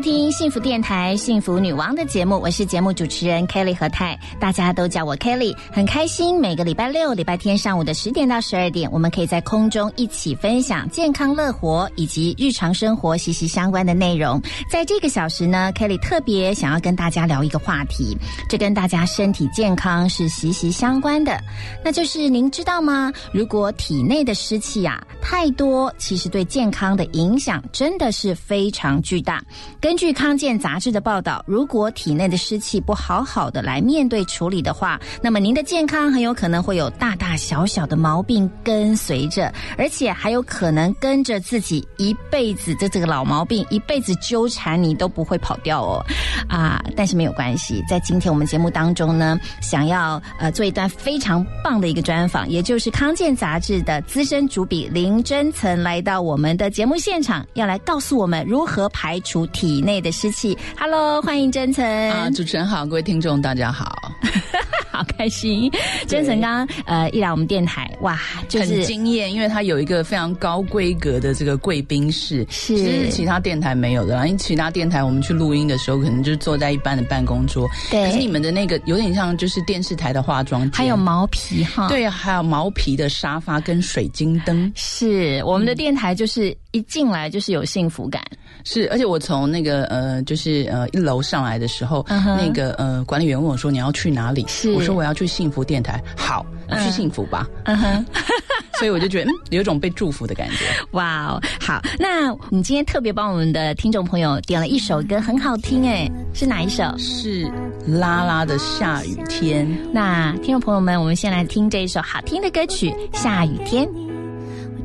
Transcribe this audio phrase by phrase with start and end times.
[0.00, 6.38] 听幸福电台幸福女王的节目，我是节目主持人 Kelly 何泰，大家都叫我 Kelly，很开心。
[6.38, 14.40] 每个礼拜六、礼拜天上午的十点到十二点，我们可以在空中一起分享健康乐活以及日常生活息息相关的内容。
[14.70, 18.16] 在这个小时呢，Kelly 特别想要跟大家聊一个话题，
[18.48, 21.40] 这跟大家身体健康是息息相关的，
[21.84, 23.12] 那就是您知道吗？
[23.32, 29.42] 如果体内的湿气啊太多，其实对健康的影响真的是非常巨大。
[29.88, 46.04] 根据康健杂志的报道，如果体内的湿气不好好的来面对处理的话，那么您的健康很有可能会有大大小小的毛病跟随着，而且还有可能跟着自己一辈子的这个老毛病一辈子纠缠你都不会跑掉哦。
[46.50, 59.77] 啊，但是没有关系，在今天我们节目当中呢，想要呃做一段非常棒的一个专访，也就是康健杂志的资深主笔林真曾来到我们的节目现场，要来告诉我们如何排除体。
[59.78, 62.28] 体内的湿气，Hello，欢迎真诚啊！
[62.30, 63.96] 主持人好，各位听众大家好，
[64.90, 65.70] 好开心。
[66.08, 68.18] 真诚刚刚呃一来我们电台，哇，
[68.48, 74.16] 就是很惊艳，因为他有一个非常高规格的这个贵宾室，是其实其他电台没有的。
[74.26, 78.04] 因为其他电台我们去录音的时候，可能就是坐在一般的办公桌，对。
[78.06, 88.20] 可是你们的那个有点像就是电视台的化妆间，还有毛皮哈，对，还有毛皮的沙发跟水晶灯，是我们的电台就是一进来就是有幸福感。
[88.64, 96.44] 是，而且我从那个呃，就是呃一楼上来的时候，那个呃管理员问我说：“你要去哪里？”是，我说：“我要去幸福电台。”好，
[96.82, 97.46] 去幸福吧。
[97.64, 98.04] 嗯哼，
[98.78, 100.66] 所以我就觉得嗯，有一种被祝福的感觉。
[100.92, 106.84] 哇哦，好，那你今天特别帮我们的听众朋友点了一首歌，很好听哎，是哪一首？
[106.98, 107.50] 是
[107.86, 109.66] 拉拉的下雨天。
[109.92, 113.86] 那听众朋友们，我们先来听这一首好听的歌曲《下雨天》。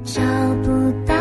[0.06, 0.22] 找
[0.64, 1.13] 不到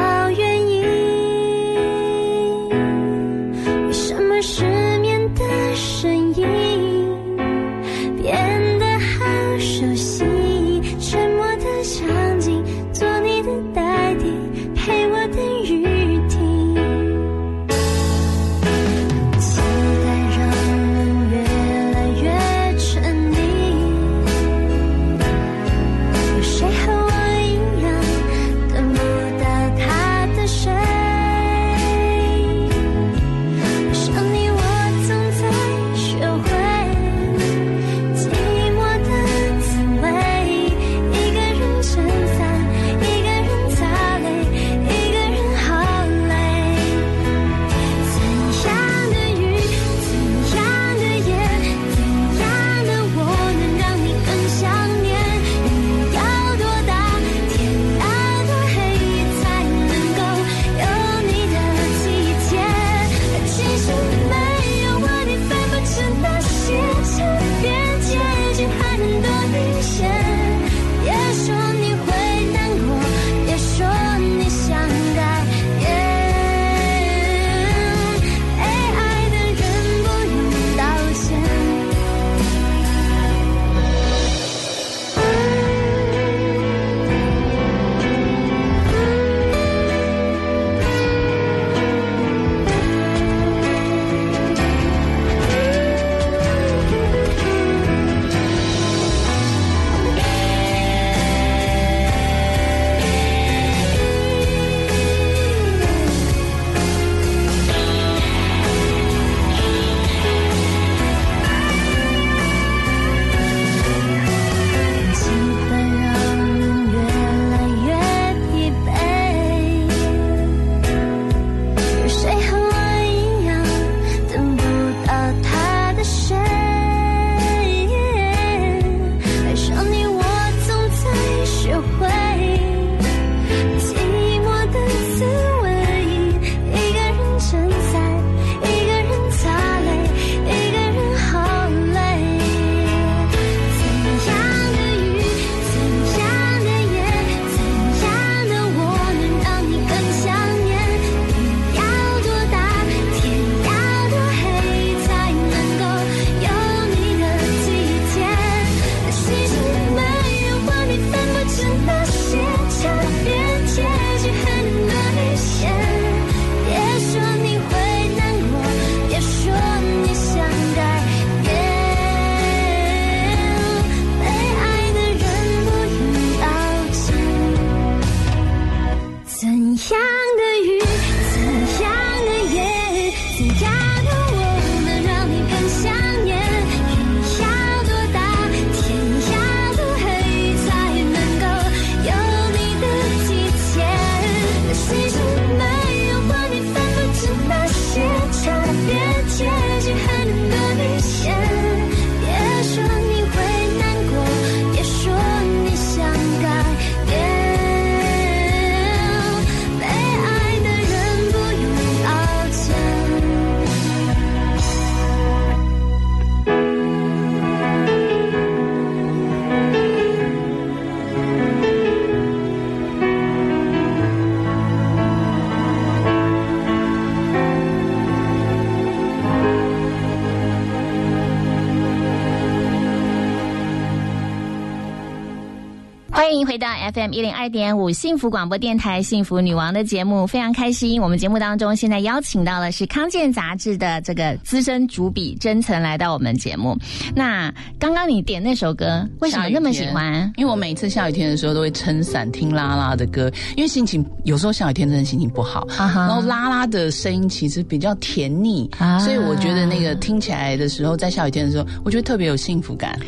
[236.92, 241.00] FM 一零二点五幸福广播电台幸福女王的节目，非常开心。
[241.00, 246.76] 我们节目当中现在邀请到了是康健杂志的这个资深主笔真曾来到我们节目。
[247.14, 250.30] 那刚刚你点那首歌，为什么那么喜欢？
[250.36, 262.98] 因为我每次下雨天的时候都会撑伞听拉拉的歌，因为心情有时候下雨天真的心情不好， 然后拉拉的声音其实比较甜腻，啊所以我觉得那个听起来的时候，在下雨天的时候，我觉得特别有幸福感。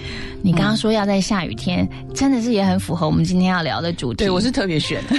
[0.43, 4.17] 你刚刚说要在下雨天，真的是也很符合我们今天要聊的主题。
[4.19, 5.17] 对我是特别选的，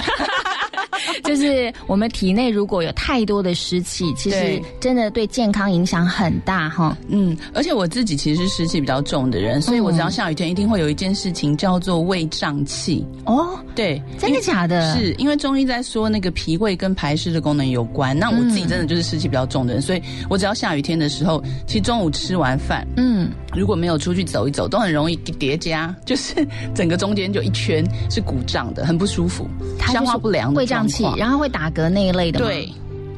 [1.24, 6.96] 就是我们体内如果有太多的湿气，其实真的对健康影响很大哈。
[7.08, 13.04] 嗯，而且我自己其实是湿气比较重的人，所以我只要下雨天，一定会有一件事情叫做胃胀气。
[13.24, 14.94] 哦，对，真的假的？
[14.96, 18.16] 是因为中医在说那个脾胃跟排湿的功能有关。
[18.18, 29.46] 那我自己真的就是湿气比较重的人，所以我只要下雨天的时候，其实中午吃完饭，嗯，如果没有出去走一走，都很容易叠加， 就是整个中间就一圈是鼓胀的，很不舒服，
[29.92, 32.46] 消化不良的胃胀气然后会打嗝那一类的吗？
[32.46, 32.68] 对。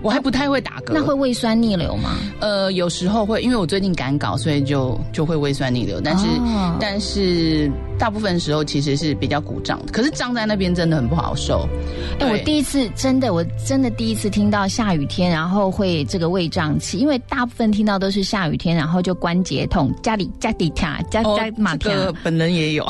[0.00, 2.19] 我还不太会打嗝，那会胃酸逆流吗？
[2.38, 11.69] 呃，有时候会，因为我最近赶稿，所以就就会胃酸逆流，但是、哦但是大部分时候其实是比较鼓胀的，可是胀在那边真的很不好受。
[12.20, 22.86] 哎、我第一次真的，我真的第一次听到下雨天，然后会这个胃胀气，因为大部分听到都是下雨天，然后就关节痛，家里家里卡，家哦家马这，个本人也有？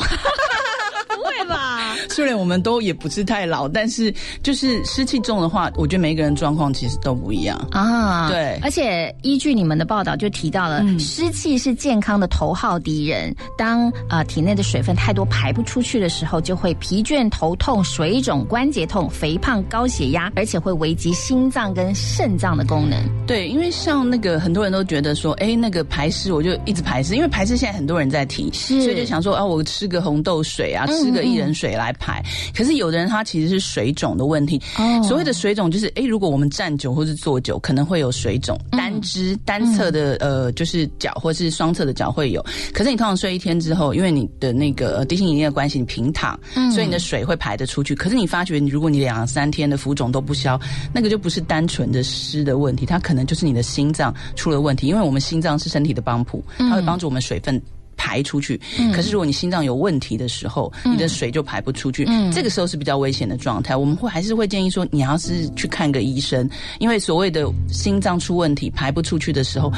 [2.09, 4.13] 虽然我们都也不是太老，但是
[4.43, 7.57] 就是湿气重的话，我觉得每一个人状况其实都不一样。
[7.71, 13.33] 啊，对而且依据你们的报道就提到了，嗯湿气是健康的头号敌人。
[13.57, 22.99] 当呃体内的水分太多排不出去的时候，就会疲倦、头痛、水肿、关节痛、肥胖、高血压，而且会危及心脏跟肾脏的功能。
[23.27, 32.23] 对，因为像那个很多人都觉得说，哎，那个排湿我就一直排湿，因为排湿现在很多人在提，是所以就想说啊，我吃个红豆水啊，吃个薏仁水来排。
[32.55, 34.59] 可是有的人他其实是水肿的问题。
[34.77, 42.43] 哦所谓的水肿就是，哎，如果我们站久或是坐久，可能会有水肿，单只单侧的呃，就是脚或是双侧的脚会有。
[42.73, 46.39] 可是你通常睡一天之后，因为你的那个呃地心引力的关系，你平躺，
[46.71, 47.93] 所以你的水会排得出去。
[47.95, 50.59] 可是你发觉，你如果你两三天的浮肿都不消，
[50.93, 54.87] 那个就不是单纯的湿的问题，它可能就是你的心脏出了问题。
[54.87, 57.59] 因为我们心脏是身体的帮浦，它会帮助我们水分。
[57.99, 58.57] 排出去，
[58.95, 63.75] 可是如果你心脏有问题的时候，你的水就排不出去，这个时候是比较危险的状态。
[63.75, 69.69] 我们会还是会建议说，你要是去看个医生，因为所谓的心脏出问题排不出去的时候，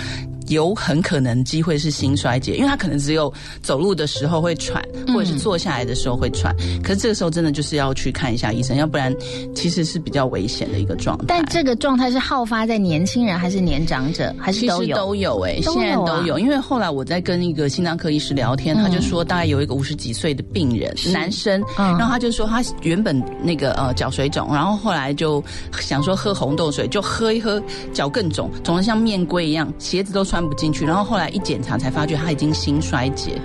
[0.52, 9.16] 有很可能机会是心衰竭，因为他可能只有走路的时候会喘，或者是坐下来的时候会喘，可是这个时候真的就是要去看一下医生，要不然
[9.56, 11.26] 其实是比较危险的一个状态。
[11.28, 14.96] 但这个状态是好发在年轻人还是年长者，还是其实都有？
[14.98, 16.38] 都有哎、现在都有。
[16.38, 25.44] 因为后来我在跟一个心脏科医师聊天，他就说大概有一个五十几岁的病人，男生，嗯然后他就说他原本那个呃脚水肿，然后后来就
[25.80, 27.62] 想说喝红豆水，就喝一喝
[27.94, 30.86] 脚更肿，肿得像面龟一样，鞋子都穿不进去。
[30.86, 33.42] 然后后来一检查才发觉他已经心衰竭。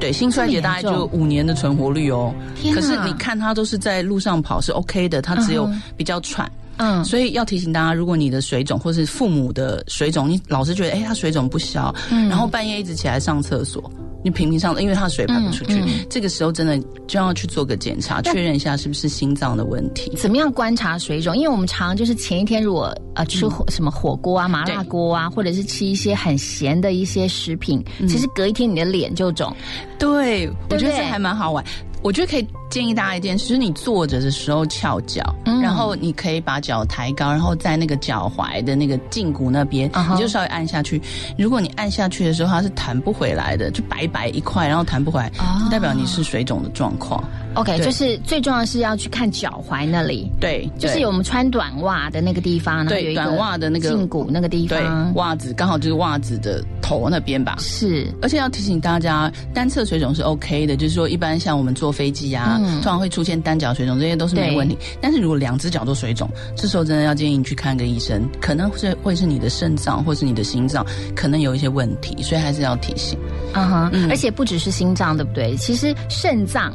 [0.00, 2.34] 对，心衰竭大概就五年的存活率哦。
[2.74, 6.50] 可是你看他都是在路上跑是 OK 的，他只有比较喘。
[6.76, 13.88] 嗯，所以要提醒大家，如果你的水肿或是父母的水肿，你老是觉得哎、他水肿不消，嗯然后半夜一直起来上厕所，
[14.24, 16.76] 你平平上，因为它水排不出去，嗯这个时候真的
[17.06, 20.10] 就要去做个检查，确认一下是不是心脏的问题。
[20.16, 21.36] 怎么样观察水肿？
[21.36, 29.54] 因为我们常就是前一天如果呃吃火、什么火锅啊、麻辣锅啊，或者是吃一些很咸的一些食品，其实隔一天你的脸就肿。
[29.98, 31.62] 对，我觉得这还蛮好玩。
[32.04, 41.00] 我觉得可以建议大家一件事，就是你坐着的时候翘脚，嗯然后你可以把脚抬高，然后在那个脚踝的那个胫骨那边你就稍微按下去。
[41.38, 45.32] 如果你按下去的时候它是弹不回来的，就白白一块，然后弹不回来，
[45.70, 47.24] 代表你是水肿的状况。
[47.54, 57.56] OK，就是最重要的是要去看脚踝那里，对，就是有我们穿短袜的那个地方，对短袜的那个胫骨那个地对方，袜子刚好就是袜子的头那边吧。
[57.58, 64.76] 是而且要提醒大家，单侧水肿是 OK 的，就是说一般像我们坐飞机啊，嗯通常会出现单脚水肿，这些都是没问题。
[65.00, 70.84] 但是如果两只脚都水肿，这时候真的要建议你去看个医生，可能是会是你的肾脏或是你的心脏
[71.14, 73.18] 可能有一些问题，所以还是要提醒。
[73.54, 75.56] 嗯哼，嗯而且不只是心脏，对不对？
[75.56, 76.72] 其实肾脏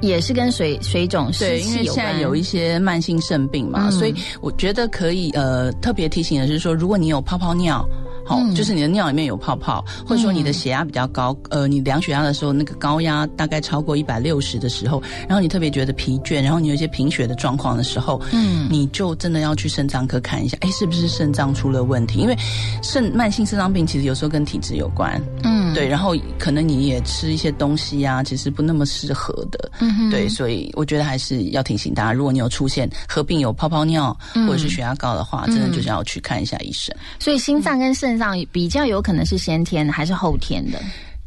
[0.00, 2.06] 也是跟水水肿、湿对，因气有关。
[2.06, 7.86] 为现在有一些慢性肾病嘛，嗯所以我觉得可以呃特别提醒的是说，如果你有泡泡尿。
[8.28, 22.18] 好、嗯就是你的尿里面有泡泡，或者说你的血压比较高，呃，你量血压的时候，那个高压大概超过一百六十的时候，然后你特别觉得疲倦，然后你有一些贫血的状况的时候，嗯你就真的要去肾脏科看一下，哎，是不是肾脏出了问题？
[22.18, 22.36] 因为
[22.82, 29.70] 肾慢性肾脏病其实有时候跟体质有关，嗯，对，然后可能你也吃一些东西啊，其实不那么适合的，
[30.10, 36.96] 对，所以我觉得还是要提醒大家，如果你有出现合并有泡泡尿、嗯或者是血压高的话，真的就是要去看一下医生。
[37.18, 40.80] 所以心脏跟肾脏比较有可能是先天的还是后天的？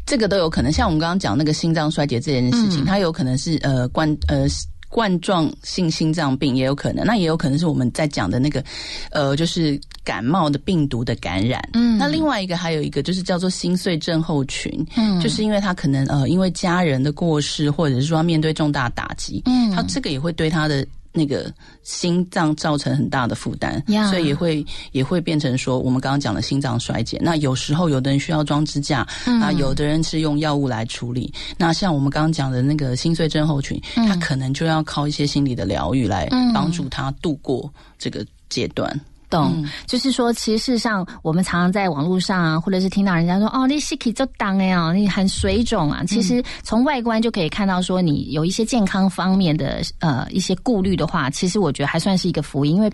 [0.05, 4.47] 这个都有可能，像我们刚刚讲那个心脏衰竭这件事情，嗯它有可能是呃关呃。
[4.89, 8.63] 冠状性心脏病也有可能，那也有可能是我们在讲的那个，
[9.11, 11.61] 呃，就是感冒的病毒的感染。
[11.73, 11.97] 嗯。
[11.97, 15.21] 那另外一个还有一个就是叫做心碎症候群，嗯。
[15.21, 19.71] 就是因为他可能呃因为家人的过世，或者是说他面对重大打击，嗯。
[19.71, 20.85] 他这个也会对他的
[21.19, 21.51] 那个
[21.83, 27.19] 心脏造成很大的负担呀所以也会也会变成说我们刚刚讲的心脏衰竭。
[27.21, 31.33] 那有时候有的人需要装支架，嗯啊，有的人是用药物来处理。
[31.57, 38.89] 那像我们刚刚讲的那个心碎症候群，他可能就要靠一些心理的疗愈来嗯帮助他度过这个阶段。
[39.29, 39.69] 懂，嗯。
[39.85, 46.03] 就是说，其实事实上，我们常常在网络上啊，或者是听到人家说，哦，你 s i k 就当哎哦，你很水肿啊。
[46.05, 52.91] 其实从外观就可以看到，说你有一些健康方面的呃一些顾虑的话，其实我觉得还算是一个福音，因为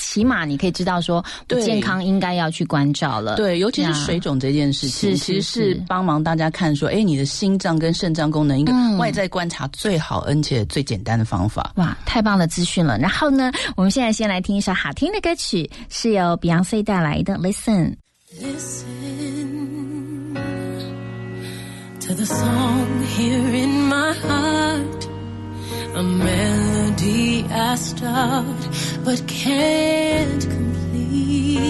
[0.00, 3.36] 起码你可以知道说，不对健康应该要去关照了。
[3.36, 11.72] 对，尤其是水肿这件事情，是其实是是帮忙大家看说，哎，你的心脏跟肾脏功能一个嗯外在观察最好而且最简单的方法。
[11.76, 12.98] 哇，太棒的资讯了！
[12.98, 17.94] 然后呢，我们现在先来听一首好听的歌曲，是由 Beyonce 带来的《Listen》。
[18.40, 18.86] Listen
[22.00, 25.08] to the song here in my heart,
[25.94, 28.68] a melody I start
[29.04, 31.69] but can't complete.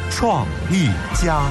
[0.11, 1.41] 创意家。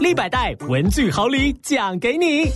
[0.00, 2.50] 立百代文具好礼奖给你！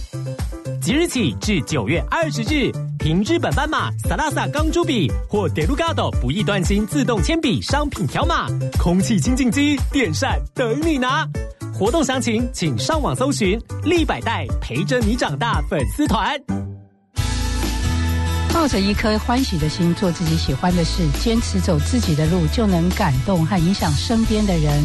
[0.81, 8.49] 即日起至九月二十日，凭日本斑马、萨拉萨钢珠笔或 Delgado 不易断芯自动铅笔商品条码，
[8.79, 11.29] 空气清净机、电扇等你拿。
[11.73, 16.41] 活动详情请上网搜寻“立百代陪着你长大”粉丝团。
[18.55, 24.81] 抱着一颗欢喜的心，做自己喜欢的事，坚持走自己的路，就能感动和影响身边的人。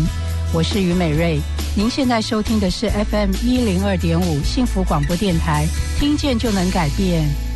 [0.52, 1.40] 我是于美瑞，
[1.76, 5.68] 您现在收听的是 FM 一零二点五幸福广播电台，
[6.00, 7.49] 听见就能改变。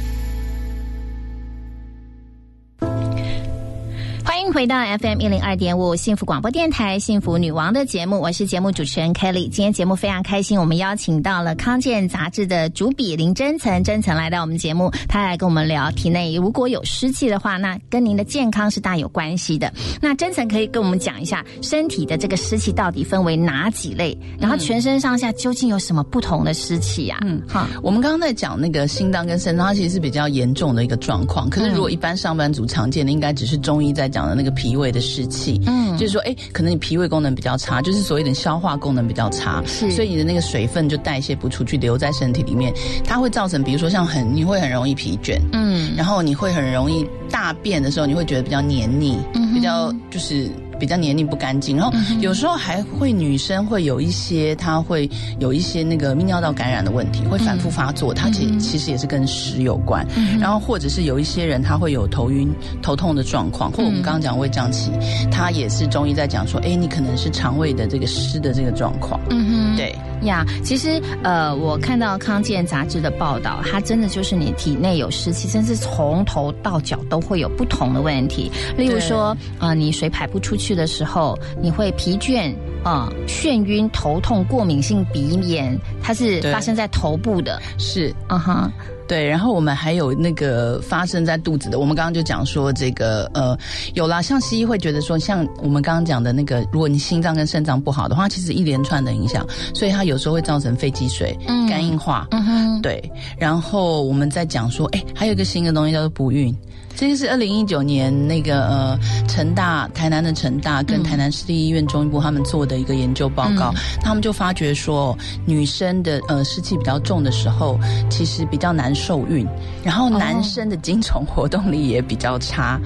[4.54, 9.50] 回到 FM 一零二点五幸福广播电台幸福女王的节目，我是节目主持人 Kelly。
[9.50, 19.74] 今天节目非常开心，我们邀请到了康健杂志的主笔林真岑，真岑来到我们节目，他来跟我们聊体内如果有湿气的话，那跟您的健康是大有关系的。
[20.00, 31.50] 那真岑可以跟我们讲一下身体的这个湿气到底分为哪几类，然后全身上下究竟有什么不同的湿气呀、嗯好，我们刚刚在讲那个心脏跟肾脏，它其实是比较严重的一个状况。
[31.50, 35.60] 可是如果一般上班族常见的，应该只是中医在讲的那个脾胃的湿气。
[35.66, 35.98] 嗯。
[35.98, 39.90] 就是说，哎，可能你脾胃功能比较差，就是所谓的消化功能比较差，是。
[39.92, 45.94] 所以你的那个水分就代谢不出去，留在身体里面，它会造成，比如说像很，你会很容易疲倦，嗯。
[45.96, 51.78] 然后你会很容易大便的时候，你会觉得比较黏腻，嗯比较就是比较黏腻不干净。
[51.78, 55.10] 然后有时候还会女生会有一些，她会
[55.40, 60.06] 有一些那个泌尿道感染的问题，会反复发作，它其其实也是跟湿有关。
[60.40, 62.50] 然后或者是有一些人她会有头晕、
[62.82, 64.92] 头痛的状况，或我们刚刚讲胃胀气，
[65.32, 69.20] 它也是中医在讲说，哎，你可能是肠胃的这个湿的这个状况。
[69.30, 78.52] 嗯哼，对，呀其实呃，我看到康健杂志的报道，它真的就是你体内有湿气，甚至从头到脚都会有不同的问题。
[78.78, 82.54] 例如说，呃，你水排不出去的时候，你会疲倦。
[82.86, 87.58] 呃，眩晕、头痛、过敏性鼻炎，它是发生在头部的。
[87.78, 88.14] 是。
[88.28, 88.70] 啊哈，
[89.08, 93.58] 对，然后我们还有那个发生在肚子的，我们刚刚就讲说这个呃，
[93.94, 102.28] 有啦，像西医会觉得说，像我们刚刚讲的那个，如果你心脏跟肾脏不好的话，其实一连串的影响，所以它有时候会造成肺积水、嗯肝硬化。
[102.32, 103.02] 嗯哼，对，
[103.38, 106.54] 然后我们再讲说，哎，还有一个新的东西叫做不孕。
[106.96, 117.80] 这个是二零一九年那个呃成大台南的成大跟台南市立医院中医部他们做的一个研究报告，他们就发觉说女生的呃湿气比较重的时候，
[118.10, 119.48] 其实比较难受孕，
[119.84, 122.80] 然后男生的精虫活动力也比较差，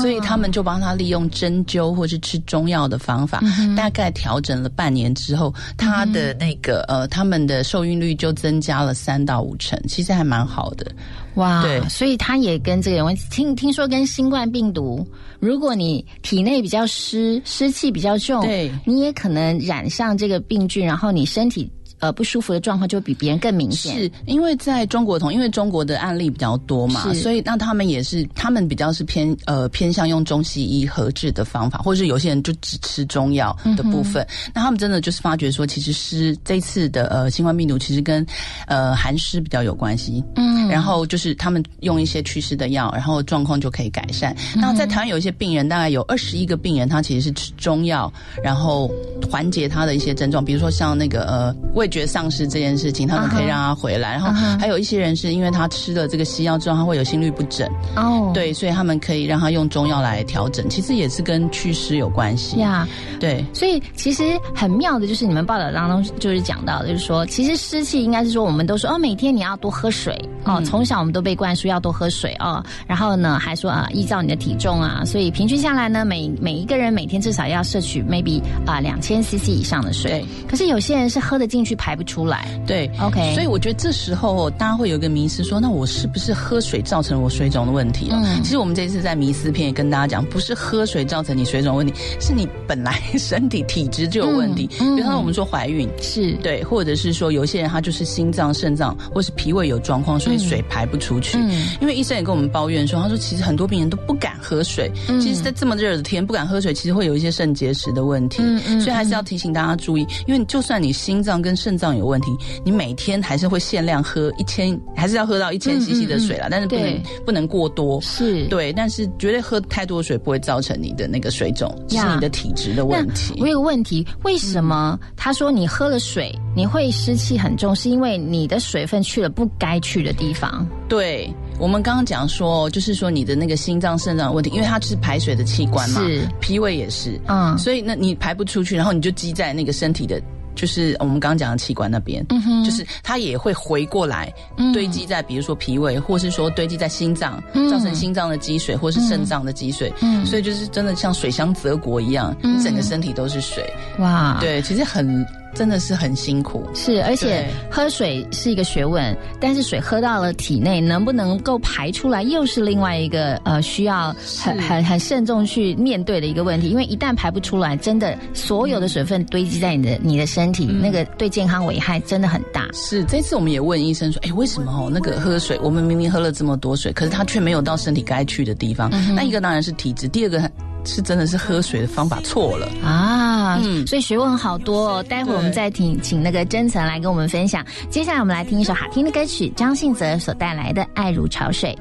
[0.00, 3.40] 所以他们就帮他利用针灸或是吃中药的方法，
[3.76, 10.90] 大概调整了半年之后，他的那个呃他们的受孕率就增加了三到五成，其实还蛮好的。
[11.36, 13.26] 哇，对所以它也跟这个有关系。
[13.30, 15.06] 听听说跟新冠病毒，
[15.40, 21.70] 如果你体内比较湿，湿气比较重，对你也可能染上这个病菌，然后你身体
[22.02, 23.96] 呃不舒服的状况就比别人更明显。
[23.96, 34.26] 是因为在中国同，因为中国的案例比较多嘛，所以那他们也是，他们比较是偏呃偏向用中西医合治的方法，或者是有些人就只吃中药的部分。
[34.52, 38.26] 那他们真的就是发觉说，其实湿这次的呃新冠病毒其实跟
[38.66, 40.22] 呃寒湿比较有关系。
[40.34, 44.36] 嗯，然后就是他们用一些祛湿的药，然后状况就可以改善。
[44.56, 48.12] 那在台湾有一些病人，大概有二十一个病人，他其实是吃中药，
[48.42, 48.90] 然后
[49.30, 54.12] 缓解他的一些症状，比如说像那个呃味觉丧失这件事情，他们可以让他回来。
[54.12, 62.56] 然后还有一些人是因为他吃了这个西药之后，他会有心律不整，哦，对，所以他们可以让他用中药来调整，其实也是跟祛湿有关系。
[62.56, 62.88] 呀。
[63.20, 70.12] 对，所以其实很妙的，就是你们报道当中就是讲到，就是说，其实湿气应该是说，我们都说哦，每天你要多喝水
[70.44, 80.24] 哦，嗯从小我们都被灌输要多喝水哦，然后呢还说啊，依照你的体重啊，所以平均下来呢，每每一个人每天至少要摄取 maybe 啊两千 CC 以上的水对。
[80.48, 82.46] 可是有些人是喝得进去，排不出来。
[82.64, 88.22] 对 OK 所以我觉得这时候大家会有一个迷思说，那我是不是喝水造成我水肿的问题哦？
[88.24, 94.68] 嗯其实我们这次在迷思片也跟大家讲，不是喝水造成你水肿的问题，是你本来身体体质就有问题。
[94.78, 101.36] 嗯嗯比方说我们说怀孕，是，对，或者是说有些人他就是心脏、肾脏或是脾胃有状况，所以水排不出去。
[101.36, 108.40] 嗯因为医生也跟我们抱怨说，他说其实很多病人都不敢喝水，嗯其实，在这么热的天不敢喝水，其实会有一些肾结石的问题。
[108.44, 118.00] 嗯嗯所以还是要提醒大家注意，因为就算你心脏跟肾脏有问题，你每天还是会限量喝一千，还是要喝到一千嗯 CC 的水啦，但是不能不能过多。
[118.00, 123.34] 是，对，但是绝对喝太多水不会造成你的那个水肿，是你的体质的问题。
[123.40, 130.66] 我有个问题，为什么他说你喝了水你会湿气很重，是因为你的水分去了不该去的地方？
[130.88, 140.20] 对，我们刚刚讲说，就是说你的那个心脏、肾脏的问题，因为它就是排水的器官嘛，是脾胃也是，嗯所以那，你排不出去，然后你就积在那个身体的。
[140.54, 149.92] 就是我们刚刚讲的器官那边，嗯哼就是它也会回过来嗯堆积在，比如说脾胃，或是说堆积在心脏，嗯造成心脏的积水，或是肾脏的积水。
[150.00, 153.64] 嗯所以就是真的像水乡泽国一样，整个身体都是水。
[153.98, 154.38] 哇，。
[154.40, 156.66] 对，其实很真的是很辛苦。
[156.74, 166.68] 是，而且喝水是一个学问，但是水喝到了体内，能不能够排出来，又是另外一个呃需要很很很慎重去面对的一个问题。
[166.68, 172.68] 因为一旦排不出来，真的所有的水分堆积在你的你的身体，那个对健康危害真的很大。
[172.72, 178.90] 是，这次我们也问医生说，哎，为什么哦那个喝水，我们明明喝了这么多水，可是它却没有到身体该去的地方？
[178.92, 180.50] 嗯那一个当然是体质，第二个
[180.84, 182.68] 是真的是喝水的方法错了。
[182.84, 185.02] 啊，嗯所以学问好多哦。
[185.02, 187.64] 待会儿我们再请请那个真诚来跟我们分享。
[187.90, 191.76] 接下来我们来听一首好听的歌曲，张信哲所带来的《爱如潮水》。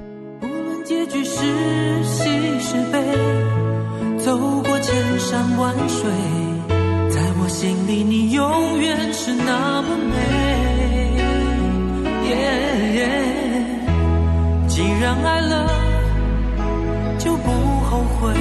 [0.46, 2.24] 无论结局是喜
[2.60, 3.02] 是悲，
[4.24, 6.10] 走过千山万水，
[7.10, 10.16] 在我心里你永远是那么美。
[12.30, 12.36] 耶
[14.68, 15.70] 既然爱了，
[17.20, 17.52] 就不
[17.90, 18.34] 后悔。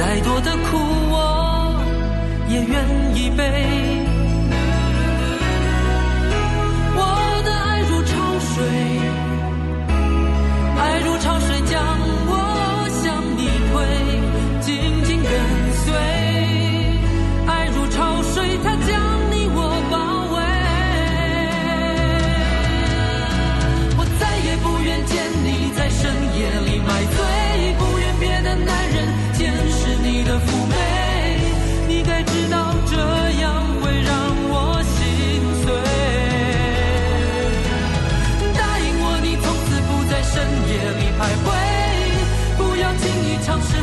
[0.00, 0.78] 再多的苦
[1.10, 1.76] 我
[2.48, 3.44] 也愿意背。
[6.96, 6.98] 我
[7.44, 8.14] 的爱如潮
[8.48, 8.64] 水，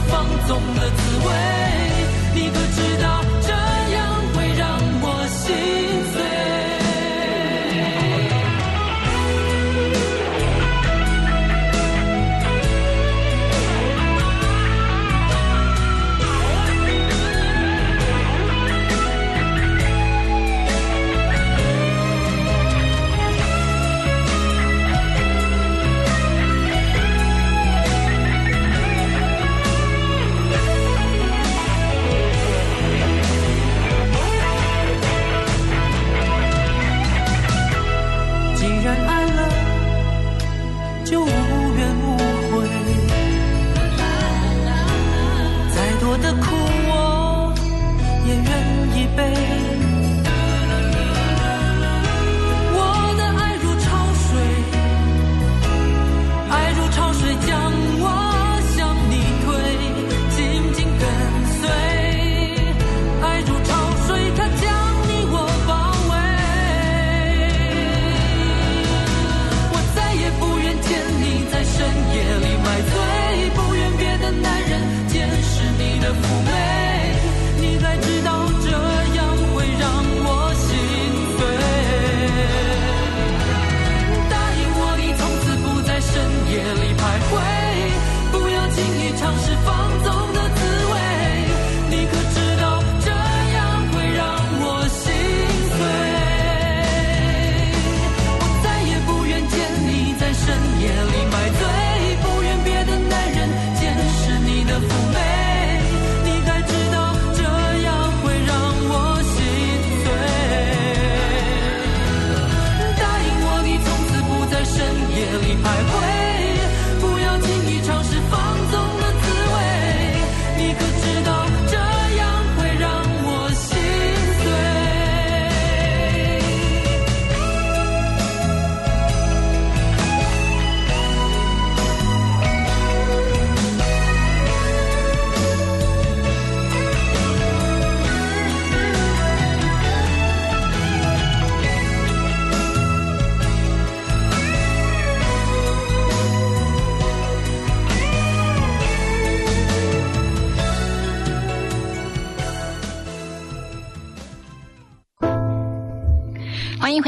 [0.07, 1.33] 放纵的滋味
[2.33, 3.26] 你可知道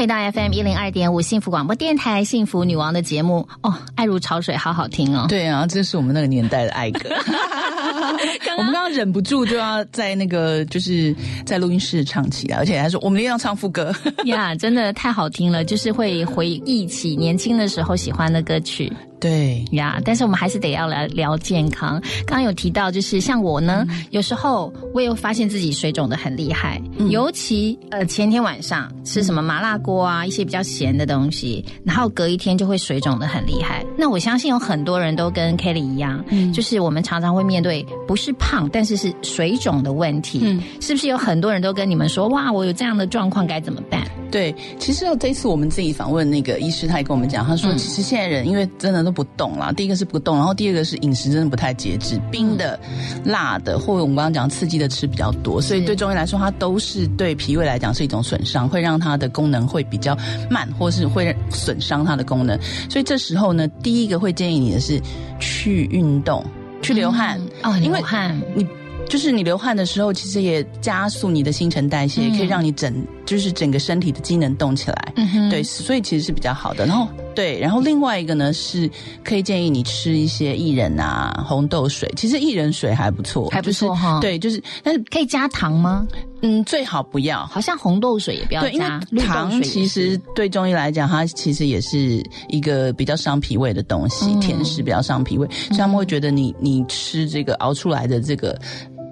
[0.00, 5.26] 回到 FM 一零二点五幸福广播电台幸福女王的节目哦，爱如潮水，好好听哦。
[5.28, 7.10] 对啊，这是我们那个年代的爱歌。
[8.56, 13.94] 我们刚刚忍不住就要在那个就是在录音室唱起来，而且还说我们一定要唱副歌。
[14.24, 18.90] 呀，真的太好听了，就是会回忆起年轻的时候喜欢的歌曲。
[19.20, 22.00] 对呀，但是我们还是得要来聊健康。
[22.26, 26.80] 刚刚有提到，就是像我呢，有时候我也发现自己水肿的很厉害，
[27.10, 33.84] 尤其呃前天晚上吃什么麻辣锅啊，一些比较咸的东西，然后隔一天就会水肿的很厉害。
[33.98, 40.40] 那我相信有很多人都跟 Kelly 一样，就是我们常常会面对不是胖，但是是水肿的问题。
[40.42, 44.02] 嗯，是不是有很多人都跟你们说，哇，我有这样的状况该怎么办？
[44.30, 52.78] 对，其实这一次我们自己访问那个医师，他也跟我们讲，他说其实现在人因为真的都不动了，第一个是不动，然后第二个是饮食真的不太节制，冰的、
[53.24, 60.16] 辣的，或者我们刚刚讲刺激的吃比较多，所以对中医来说，它都是对脾胃来讲是一种损伤，会让它的功能会比较
[60.48, 62.58] 慢，或是会损伤它的功能。
[62.88, 65.00] 所以这时候呢，第一个会建议你的是
[65.40, 66.44] 去运动，
[66.82, 67.40] 去流汗。
[67.62, 68.40] 哦，流汗。
[68.54, 68.66] 你。
[69.10, 75.12] 就是你流汗的时候，其实也加速你的新陈代谢，可以让你整就是整个身体的机能动起来。
[75.16, 76.86] 嗯对，所以其实是比较好的。
[76.86, 78.88] 然后对，然后另外一个呢，是
[79.24, 82.08] 可以建议你吃一些薏仁啊、红豆水。
[82.16, 84.20] 其实薏仁水还不错，还不错哈。
[84.20, 86.06] 对，就是但是可以加糖吗？
[86.42, 87.44] 嗯，最好不要。
[87.46, 89.00] 好像红豆水也不要加。
[89.26, 98.56] 糖其实对中医来讲，它其实也是一个比较伤脾胃的东西，甜食比较伤脾胃，所以他们会觉得你你吃这个熬出来的这个。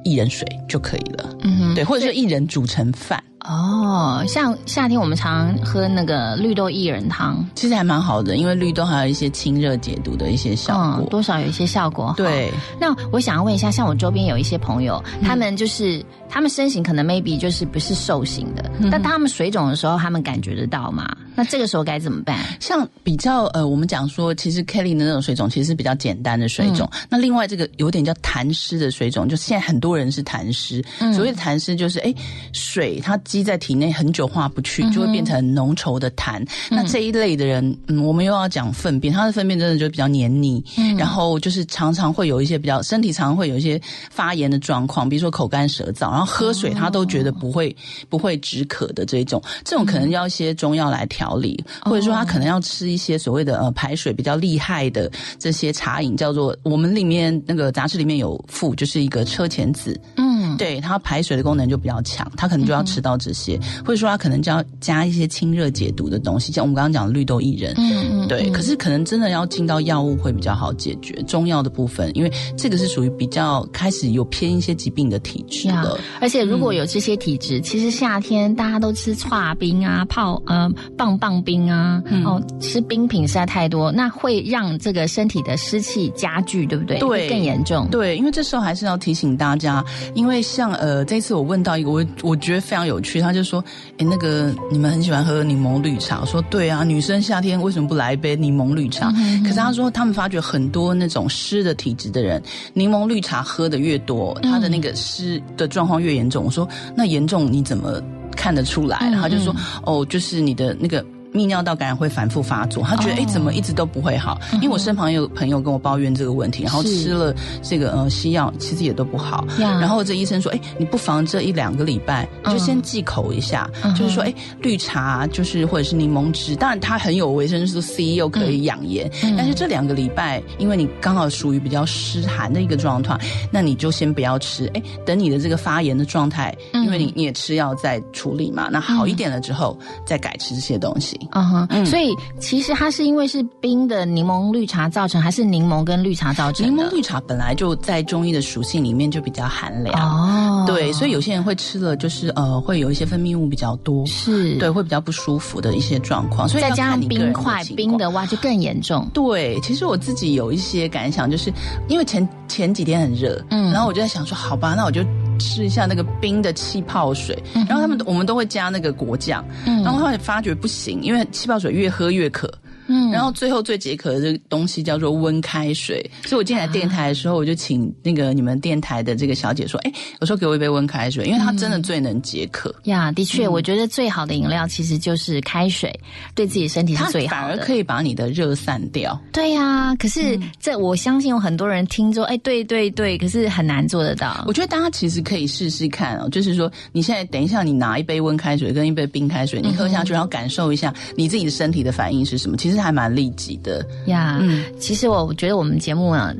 [0.08, 3.22] 薏仁水就可以了，嗯，对，或者是薏仁煮成饭。
[3.44, 12.12] 哦，像夏天我们常喝那个绿豆薏仁汤，其实还蛮好的，因为绿豆还有一些清热解毒的一些效果，多少有一些效果。
[12.16, 21.08] 对，那我想要问一下，像我周边有一些朋友，他们就是他们身形可能 maybe 就是不是瘦型的，但他们水肿的时候，他们感觉得到吗？
[21.36, 22.36] 那这个时候该怎么办？
[22.58, 26.90] 像比较呃，我们讲说，其实 Kelly 的那种水肿其实是比较简单的水肿。
[27.08, 30.84] 那另外这个有点叫痰湿的水肿，就现在很多人是痰湿。
[31.14, 32.12] 所谓的痰湿就是，哎，
[32.52, 36.42] 水它积在体内很久化不去，就会变成浓稠的痰。
[36.70, 40.96] 那这一类的人，嗯，我们又要讲粪便，他的粪便真的就比较黏腻，嗯。
[40.96, 43.78] 然后就是常常会有一些比较身体常常会有一些
[44.10, 47.76] 发炎的状况，比如说口干舌燥，然后喝水他都觉得不会
[48.08, 51.18] 不会止渴的这种，这种可能要一些中药来调。
[51.18, 81.18] 调理，或者说他可能要吃一些所谓的呃排水比较厉害的这些茶饮，叫做我们里面那个杂志里面有附，就是一个车前子，嗯，对，它排水的功能就比较强，他可能就要吃到这些，或者说他可能就要加一些清热解毒的东西，像我们刚刚讲的绿豆薏仁，嗯嗯，对，可是可能真的要进到药物会比较好解决中药的部分，因为这个是属于比较开始有偏一些疾病的体质了，而且如果有这些体质，其实夏天大家都吃刨冰啊、泡呃棒。
[81.18, 86.98] 棒冰啊，哦，吃冰品实在太多，那会让这个身体的湿气加剧，对不对？
[86.98, 87.88] 对，更严重。
[87.90, 89.82] 对，因为这时候还是要提醒大家，
[90.14, 93.64] 因为像呃，这次我问到一个，我我觉得非常有趣，他就说，
[93.96, 99.10] 哎，那个你们很喜欢喝柠檬绿茶，我说对啊，女生夏天为什么不来一杯柠檬绿茶？
[99.42, 102.42] 可是他说他们发觉很多那种湿的体质的人，
[102.74, 106.44] 柠檬绿茶喝的越多，他的那个湿的状况越严重。
[106.44, 108.02] 我说那严重你怎么？
[108.36, 111.04] 看得出来，他就说：“哦，就是你的那个。”
[111.38, 114.36] 泌尿道感染会反复发作，他觉得哎怎么一直都不会好？
[114.54, 119.46] 因为我身旁有朋友跟我抱怨这个问题，然后吃了这个呃西药，其实也都不好。
[119.58, 129.08] 然后这医生说，哎，你不妨这一两个礼拜就先忌口一下，就是说，哎，绿茶就是或者是柠檬汁，当然它很有维生素 C，又可以养颜。
[129.36, 133.16] 但是这两个礼拜，因为你刚好属于比较湿寒的一个状态，
[133.52, 134.66] 那你就先不要吃。
[134.74, 141.18] 哎，等你的这个发炎的状态，因为你你也吃药在处理嘛，那好一点了之后再改吃这些东西。
[141.32, 146.66] 嗯哼，所以其实它是因为是冰的柠檬绿茶造成，还是柠檬跟绿茶造成？
[146.66, 156.48] 柠檬绿茶本来就在中医的属性里面就比较寒凉哦，对，所以有些人会吃了就是呃会有一些分泌物比较多，是对，会比较不舒服的一些状况。
[156.48, 159.08] 所以再加上冰块冰的话就更严重。
[159.12, 161.52] 对，其实我自己有一些感想，就是
[161.88, 165.02] 因为前前几天很热，嗯，然后我就在想说，好吧，那我就。
[165.38, 172.52] 吃一下那个冰的气泡水，然后他们我们都会加那个果酱，然后后来发觉不行，因为气泡水越喝越渴。
[172.88, 176.04] 嗯，然后最后最解渴的这个东西叫做温开水。
[176.24, 185.92] 所以我进来电台的时候，我就请那个你们电台的这个小姐说：“哎，我说给我一杯温开水，因为它真的最能解渴。”呀，的确，我觉得最好的饮料其实就是开水，
[186.34, 189.18] 对自己身体是最好的，反而可以把你的热散掉。
[189.32, 194.44] 对呀，可是这我相信有很多人听说，哎，对对对，可是很难做得到。
[194.46, 204.38] 我觉得大家其实可以试试看哦，就是说你现在等一下，你拿一杯温开水跟一杯冰开水，你喝下去，然后感受一下你自己的身体的反应是什么，其实还蛮利己的呀。
[204.40, 206.34] 嗯，其实我觉得我们节目啊。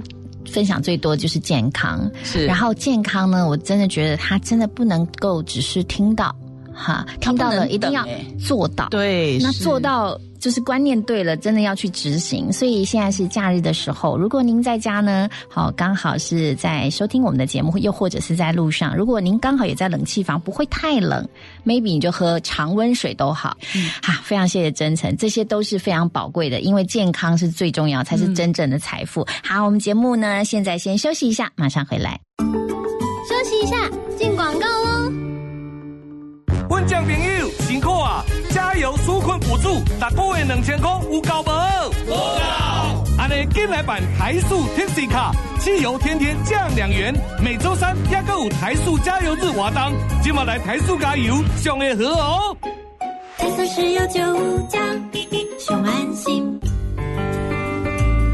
[0.51, 2.47] 分享最多就是健康，是。
[2.47, 6.35] 然后健康呢，我真的觉得它真的不能够只是听到，
[6.79, 8.07] 哈，听到了一定要
[8.39, 8.89] 做到。
[8.91, 10.19] 对，那做到。
[10.39, 12.53] 就是观念对了，真的要去执行。
[12.53, 21.29] 所以现在是假日的时候，如果您在家呢，好刚好是在收听我们的节目，又或者是在路上，如果您刚好也在冷气房，不会太冷
[21.67, 23.57] ，maybe 你就喝常温水都好。
[24.01, 29.27] 哈，非常谢谢真诚，这些都是非常宝贵的，因为健康是最重要，才是真正的财富。
[29.43, 32.17] 好，我们节目呢，现在先休息一下，马上回来。
[32.39, 33.77] 休息一下，
[34.17, 34.98] 进广告喽。
[36.89, 38.25] 温酱朋友辛苦啊！
[38.51, 41.53] 加油纾困补助，大个月两千块有够无？
[42.09, 43.05] 有够！
[43.19, 47.15] 安尼，今来版台塑 Tipsy 卡，汽油天天降两元。
[47.45, 52.57] 每周三也个有台塑加油日活动，今晚来台塑加油，上会好哦。
[53.37, 54.81] 台塑石油九五加，
[55.59, 56.59] 上安心。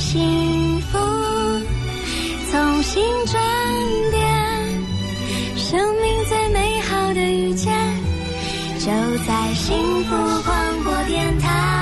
[0.00, 0.98] 幸福
[2.50, 3.42] 从新转
[4.10, 4.22] 变，
[5.56, 7.72] 生命最美好的遇见，
[8.78, 8.92] 就
[9.26, 11.73] 在幸福广播电台。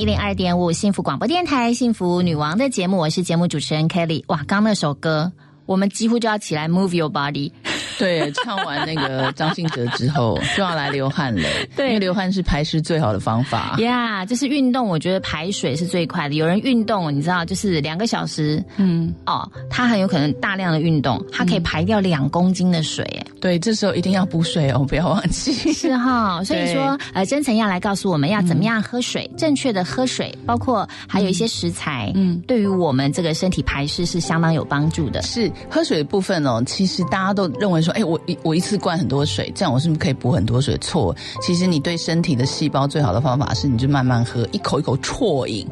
[0.00, 4.24] 一零二点五幸福广播电台幸福女王的节目，我是节目主持人 Kelly。
[4.28, 5.30] 哇，刚那首歌，
[5.66, 7.52] 我们几乎就要起来 move your body。
[8.00, 11.48] 对，唱完那个张信哲之后，就要来流汗了。
[11.76, 13.76] 对因为流汗是排湿最好的方法。
[13.78, 16.34] 呀就是运动，我觉得排水是最快的。
[16.34, 25.52] 有人运动，你知道，就是两个小时，嗯，哦，他很有可能大量的运动，他可以排掉两公斤的水，哎、对，这时候一定要补水哦，不要忘记。
[25.72, 35.20] 是哈， 所以说，呃，真诚要来告诉我们要怎么样喝水，正确的喝水，包括还有一些食材，嗯，对于我们这个身体排湿是相当有帮助的。
[35.22, 40.76] 是喝水的部分哦，其实大家都认为说，哎，我一我一次灌很多水，这样我是不是可以补很多水？
[40.78, 45.66] 错，其实你对身体的细胞最好的方法是，你就慢慢喝，一口一口啜饮，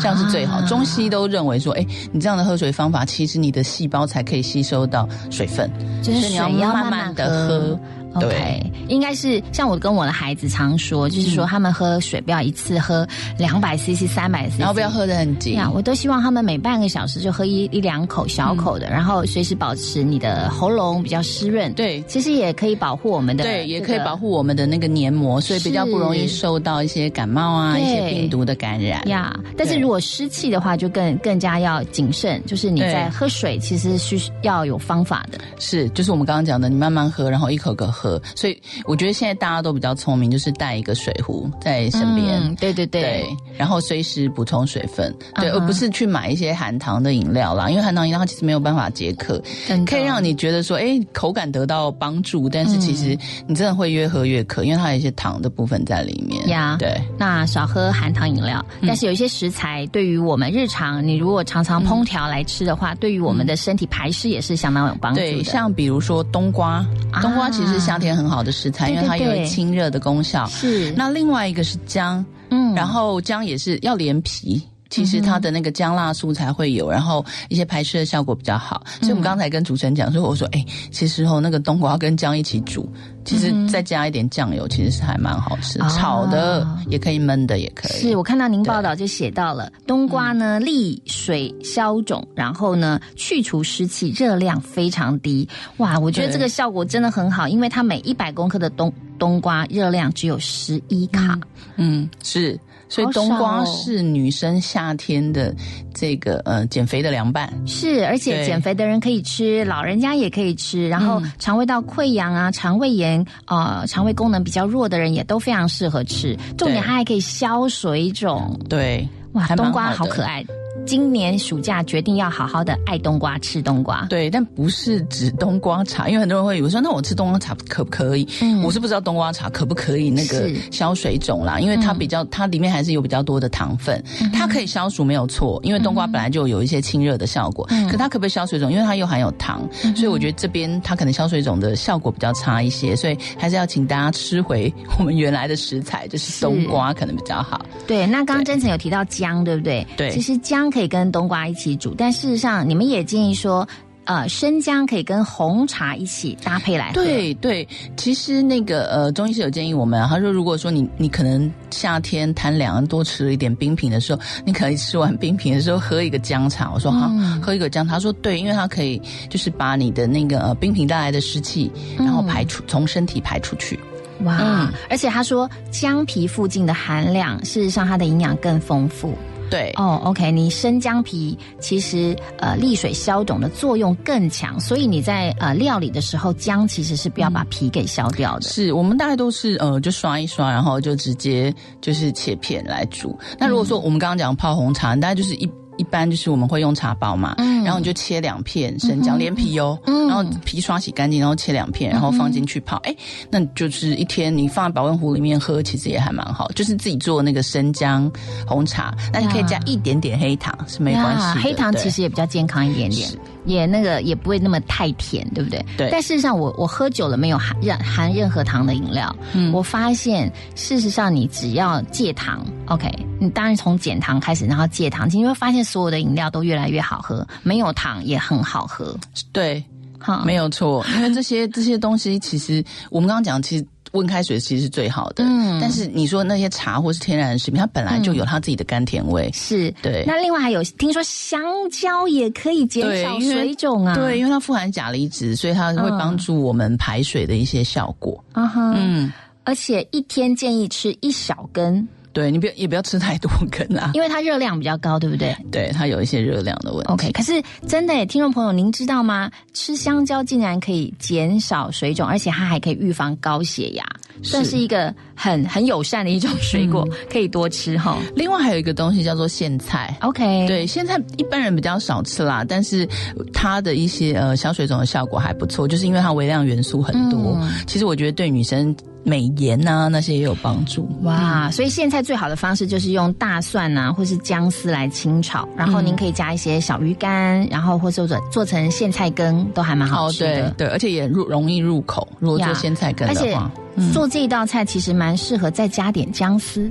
[0.00, 0.56] 这样是最好。
[0.58, 5.70] 啊中西都认为说，哎，你这样的喝水方法，其实你的细胞才可以吸收到水分，
[6.02, 7.78] 就是你要慢慢的喝。
[8.14, 13.06] OK，应该是像我跟我的孩子常说，就是说他们喝水不要一次喝
[13.38, 21.72] 两百 CC、三百 CC，然后不要喝的很急呀，我都希望他们每半个小时就喝一一两口小口的，然后随时保持你的喉咙比较湿润。
[21.74, 29.06] 对，其实也可以保护我们的，对，也可以保护我们的那个黏膜，所以比较不容易受到一些感冒啊、一些病毒的感染。
[29.08, 29.34] 呀。
[29.56, 35.38] 但是如果湿气的话，就更更加要谨慎，就是你在喝水其实需要有方法的。
[35.58, 38.03] 是，就是我们刚刚讲的，你慢慢喝，然后一口口喝。
[38.34, 42.40] 所以我觉得现在大家都比较聪明，就是带一个水壶在身边。
[42.42, 43.02] 嗯对对对。
[43.02, 49.42] 对，然后随时补充水分，对，而不是去买一些含糖的饮料啦，因为含糖饮料它其实没有办法解渴，
[49.86, 56.48] 可以让你觉得说，哎，口感得到帮助，但是其实你真的会越喝越渴，因为它有一些糖的部分在里面。
[56.48, 58.86] 呀，对，那少喝含糖饮料，嗯。
[58.86, 66.84] 但是有一些食材对于我们日常，你如果常常烹调来吃的话，对于我们的身体排湿也是相当有帮助对，像比如说冬瓜，
[67.20, 70.44] 冬瓜其实是夏天很好的食材，因为它有清热的功效。
[70.46, 74.60] 是那另外一个是姜，嗯然后姜也是要连皮。
[74.90, 78.82] 其实它的那个姜辣素才会有，然后一些排湿的效果比较好。
[79.00, 82.88] 所以我们刚才跟主持人讲说，我说，哎，其实哦，那个冬瓜跟姜一起煮，
[83.24, 88.00] 其实再加一点酱油，其实是还蛮好吃炒的也可以，焖的也可以。
[88.00, 95.48] 是我看到您报道就写到了，冬瓜呢利水消肿，然后呢去除湿气，热量非常低。
[95.78, 101.38] 哇，我觉得对这个效果真的很好，因为它每一百公克的冬冬瓜热量只有十一卡。
[101.76, 102.58] 嗯，是，
[102.88, 105.54] 所以冬瓜哦是女生夏天的
[105.94, 107.52] 这个呃减肥的凉拌。
[107.66, 116.36] 是，而且减肥的人可以吃，老人家也可以吃，然后嗯肠胃道溃疡啊、肠胃炎、呃、肠胃功能比较弱的人也都非常适合吃。
[116.56, 118.58] 重点它还可以消水肿。
[118.68, 120.44] 对，哇，冬瓜好可爱。
[120.86, 124.06] 今年暑假决定要好好的爱冬瓜，吃冬瓜。
[124.10, 128.28] 对，但不是指冬瓜茶，因为很多人会以为说，那我吃冬瓜茶可不可以？
[128.42, 134.02] 嗯我是不知道冬瓜茶可不可以那个消水肿啦，因为它嗯比较，它里面还是有比较多的糖分，
[134.32, 138.70] 它可以消暑没有错，因为冬瓜本来就有一些清热的效果，嗯可它可不可以消水肿？
[138.70, 139.66] 因为它又含有糖，
[139.96, 147.64] 所以我觉得这边它可能消水肿的效果比较差一些，所以还是要请大家吃回我们原来的食材，就是冬瓜可能比较好。
[147.86, 149.86] 对，那刚刚真诚有提到姜，对不对？
[149.96, 153.66] 对其实姜可以跟冬瓜一起煮，但事实上你们也建议说，
[154.04, 156.94] 呃，生姜可以跟红茶一起搭配来喝。
[156.94, 166.70] 对对，其实那个呃，中医师有建议我们啊，他说如果说你你可能夏天贪凉，多吃了一点冰品的时候，你可以吃完冰品的时候喝一个姜茶。
[166.74, 167.94] 我说好，嗯喝一个姜茶。
[167.94, 169.00] 他说对，因为它可以
[169.30, 173.78] 就是把你的那个呃冰品带来的湿气，然后排出、从身体排出去。
[174.22, 179.14] 哇，嗯而且他说姜皮附近的含量，事实上它的营养更丰富。
[179.54, 188.42] 对，哦，OK，你生姜皮其实呃利水消肿的作用更强，所以你在呃料理的时候，姜其实是不要把皮给削掉的。
[188.42, 193.16] 是我们大概都是呃，就刷一刷，然后就直接就是切片来煮。
[193.38, 195.48] 那如果说我们刚刚讲泡红茶，大概就是一。
[195.76, 202.76] 一般就是我们会用茶包嘛，嗯然后你就切两片生姜，连皮哦，嗯然后皮刷洗干净，然后切两片，然后放进去泡。
[202.84, 202.94] 哎、
[203.30, 206.46] 那你就是一天你放在保温壶里面喝，其实也还蛮好。
[206.52, 208.10] 就是自己做那个生姜
[208.46, 211.40] 红茶，那你可以加一点点黑糖是没关系的。
[211.40, 215.64] 黑糖其实也比较健康一点点是，也那个也不会那么太甜，对不对？
[215.76, 222.90] 对但事实上我，我喝酒了没有含任含任何糖的饮料，嗯我发现事实上你只要戒糖，OK，
[223.20, 228.96] 你当然从减糖开始，然后戒糖，你会发现所有的饮料都越来越好喝，没有糖也很好喝。
[229.32, 229.62] 对，
[229.98, 235.24] 哈，没有错，因为这些这些东西，其实我们刚刚讲，其实温开水其实是最好的。
[235.24, 235.58] 嗯。
[235.60, 239.30] 但是你说那些茶或是天然食品，它本来就有它自己的甘甜味。
[239.32, 239.70] 是。
[239.82, 240.04] 对。
[240.06, 245.98] 那另外还有听说香蕉也可以减少水肿啊，对，因为它富含钾离子，所以它会嗯。
[245.98, 248.22] 帮助我们排水的一些效果。
[248.32, 249.12] 啊哈，嗯，
[249.44, 256.92] 而且一天建议吃一小根，对你不要也不要吃太多根啊，因为它热量比较高，对不对对它有一些热量的问题。
[256.92, 259.30] ？OK，可是真的耶，听众朋友，您知道吗？
[259.52, 263.84] 吃香蕉竟然可以减少水肿，而且它还可以预防高血压，
[264.22, 267.98] 算是一个很很友善的一种水果，可以多吃哈。
[268.14, 269.96] 另外还有一个东西叫做苋菜。
[270.00, 272.88] OK，对，苋菜一般人比较少吃啦，但是
[273.32, 277.38] 它的一些呃消水肿的效果还不错，就是因为它微量元素很多。
[277.40, 280.88] 嗯其实我觉得对女生美颜呐、那些也有帮助。
[281.02, 290.50] 哇，所以苋菜最好的方式就是用大蒜呐、或是姜丝来清炒，然后您可以加一些小鱼干，然后或者做做成苋菜羹，都还蛮好哦，吃的。
[290.56, 292.06] 对对，而且也入容易入口。
[292.18, 296.70] 如果做苋菜羹的话，嗯做这一道菜其实蛮适合再加点姜丝。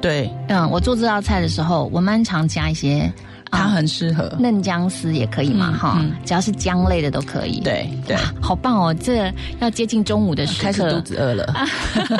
[0.00, 3.10] 对，嗯，我做这道菜的时候，我蛮常加一些。
[3.50, 4.30] 它很适合。
[4.38, 7.60] 嫩姜丝也可以嘛，嗯哈、嗯只要是姜类的都可以。
[7.60, 8.94] 对对，好棒哦！
[9.02, 11.54] 这要接近中午的时刻，开始肚子饿了。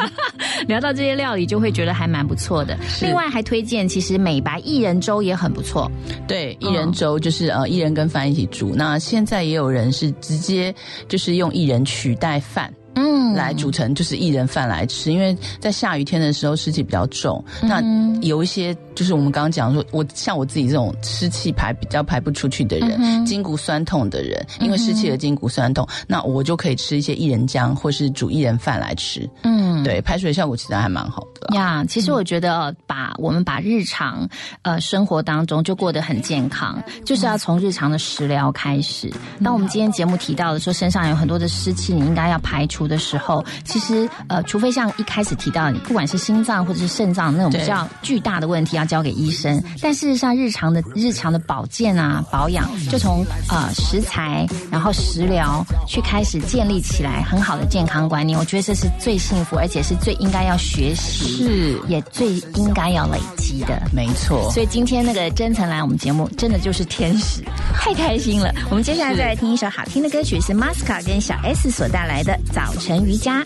[0.67, 2.79] 聊到这些料理，就会觉得还蛮不错的。
[3.03, 5.93] 另外还推荐，其实美白薏仁粥也很不错。
[6.27, 8.73] 对，薏仁粥就是呃薏仁跟饭一起煮。
[8.75, 10.75] 那现在也有人是直接
[11.09, 12.73] 就是用薏仁取代饭。
[12.99, 17.43] 嗯，来煮成就是薏仁饭来吃，因为在下雨天的时候湿气比较重。
[17.63, 17.81] 那
[18.21, 29.29] 有一些就是我们刚刚讲说，我像我自己这种湿气排比较排不出去的人，嗯筋骨酸痛的人，因为湿气的筋骨酸痛，那我就可以吃一些薏仁浆或是煮薏仁饭来吃。
[29.45, 29.58] 嗯，
[29.89, 31.57] 对，排水效果其实还蛮好的。
[31.57, 34.29] 呀，其实我觉得呃把我们把日常
[34.61, 39.11] 呃生活当中就过得很健康，就是要从日常的食疗开始。
[39.43, 49.59] 当我们今天节目提到的说身上有很多的湿气，你应该要排除的时候，其实呃，除非像一开始提到的，你不管是心脏或者是肾脏那种比对较巨大的问题，要交给医生。
[49.81, 58.39] 但事实上，日常的日常的保健啊、保养，就从呃食材，然后食疗去开始建立起来很好的健康观念。
[58.39, 63.81] 我觉得这是最幸福，而且是最应该要学习，是也最应该要累积的。
[63.93, 67.43] 没错，所以今天那个真诚来我们节目，真的就是天使，
[67.75, 68.55] 太开心了。
[68.71, 73.43] 我们接下来再来听一首好听的歌曲，是 Masca 跟小 S 所带来的《早晨瑜伽》。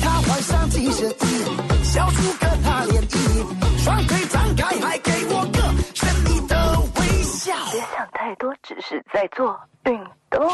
[0.00, 1.12] 他换上紧身衣，
[1.82, 3.16] 笑出个大涟漪，
[3.82, 5.46] 双腿张开，还给我
[8.62, 10.48] 只是在做运动。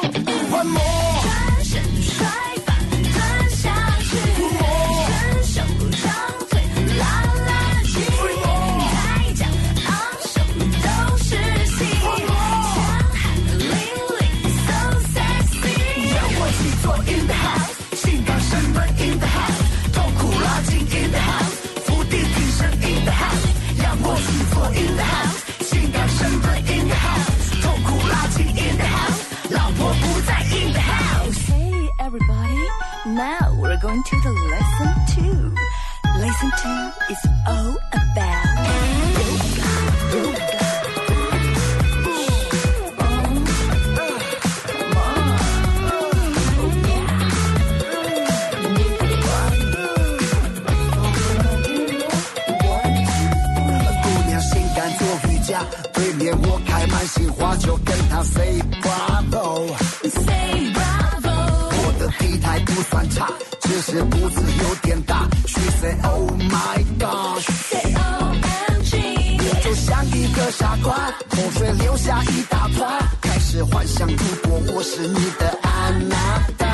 [56.43, 59.68] 我开满心花，就跟他 say bravo。
[60.03, 61.30] say bravo。
[61.70, 63.28] 我的体态不算差，
[63.61, 65.28] 只是肚子有点大。
[65.47, 67.47] She say oh my gosh。
[67.70, 68.93] say OMG。
[69.39, 70.95] 我就像一个傻瓜，
[71.30, 74.16] 口水流下一大串，开始幻想如
[74.49, 76.16] 果我是你的安娜
[76.59, 76.66] 达。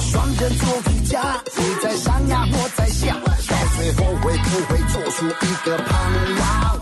[0.00, 1.20] 双人做瑜伽，
[1.56, 5.90] 你在上呀，我在下，到最后会不会做出一个胖
[6.38, 6.42] 娃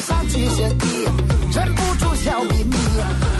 [0.00, 1.04] 上紧身衣，
[1.52, 2.76] 忍不住笑眯眯，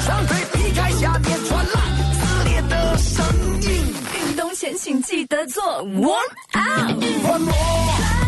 [0.04, 1.80] 双腿劈开，下面传来
[2.12, 3.24] 撕裂的声
[3.62, 3.94] 音。
[4.28, 6.18] 运动前请记得做 warm
[6.54, 8.28] out。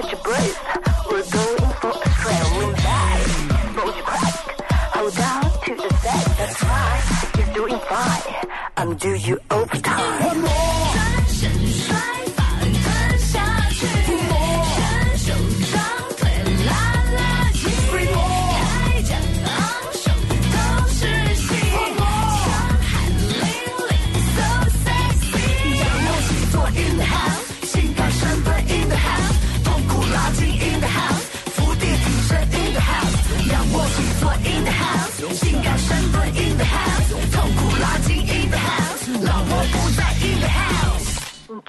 [0.00, 1.06] Catch your breath.
[1.10, 2.46] We're going for a.
[2.58, 3.20] Lean back,
[3.76, 4.34] hold your crack.
[4.94, 6.36] Hold on to the set.
[6.36, 7.32] That's right.
[7.38, 8.34] You're doing fine.
[8.76, 10.25] I'm do you overtime.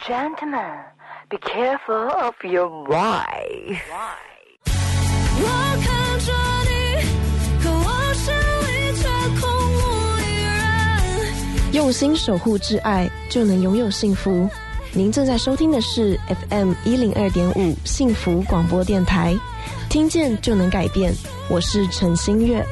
[0.07, 0.85] Gentlemen,
[1.29, 3.77] be careful of your wife.
[5.35, 5.45] 我
[5.83, 6.31] 看着
[6.63, 6.71] 你，
[7.61, 8.33] 可我心
[8.63, 9.03] 里却
[9.41, 11.73] 空无一人。
[11.73, 14.49] 用心守护挚爱，就能拥有幸福。
[14.93, 16.17] 您正在收听的是
[16.49, 19.37] FM 一零二点五幸福广播电台，
[19.89, 21.11] 听见就能改变。
[21.49, 22.65] 我是陈新月。